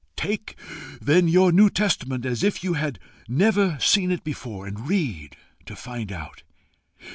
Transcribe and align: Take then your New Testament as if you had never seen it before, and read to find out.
Take 0.15 0.57
then 0.99 1.27
your 1.27 1.51
New 1.51 1.69
Testament 1.69 2.25
as 2.25 2.43
if 2.43 2.63
you 2.63 2.73
had 2.73 2.97
never 3.27 3.77
seen 3.79 4.09
it 4.09 4.23
before, 4.23 4.65
and 4.65 4.87
read 4.89 5.37
to 5.67 5.75
find 5.75 6.11
out. 6.11 6.41